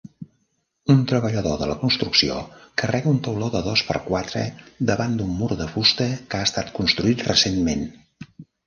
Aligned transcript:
Un 0.93 1.03
treballador 1.11 1.59
de 1.63 1.67
la 1.71 1.75
construcció 1.81 2.39
carrega 2.83 3.13
un 3.17 3.21
tauló 3.29 3.51
de 3.57 3.63
dos 3.69 3.85
per 3.91 3.99
quatre 4.09 4.45
davant 4.93 5.17
d'un 5.21 5.39
mur 5.43 5.53
de 5.63 5.71
fusta 5.77 6.13
que 6.33 6.43
ha 6.43 6.51
estat 6.51 6.75
construït 6.81 7.27
recentment. 7.33 7.91